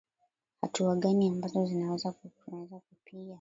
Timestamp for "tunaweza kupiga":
1.67-3.29